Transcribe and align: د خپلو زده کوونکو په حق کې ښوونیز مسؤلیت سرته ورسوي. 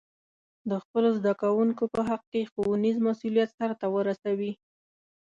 د 0.69 0.71
خپلو 0.83 1.09
زده 1.19 1.33
کوونکو 1.41 1.83
په 1.93 2.01
حق 2.09 2.23
کې 2.31 2.49
ښوونیز 2.51 2.97
مسؤلیت 3.07 3.49
سرته 3.57 3.85
ورسوي. 3.95 4.51